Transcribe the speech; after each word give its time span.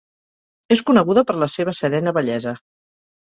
És 0.75 0.81
coneguda 0.87 1.23
per 1.31 1.35
la 1.43 1.49
seva 1.57 1.75
serena 1.81 2.15
bellesa. 2.21 2.55